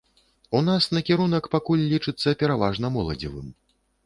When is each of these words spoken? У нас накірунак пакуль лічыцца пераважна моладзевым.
У 0.59 0.61
нас 0.69 0.87
накірунак 0.97 1.49
пакуль 1.57 1.83
лічыцца 1.93 2.35
пераважна 2.41 2.93
моладзевым. 2.97 3.47